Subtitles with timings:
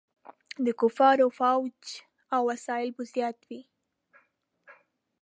[0.65, 1.75] د کفارو فوځ
[2.33, 3.59] او وسایل به زیات وو.